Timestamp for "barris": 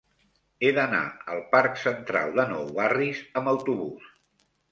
2.79-3.23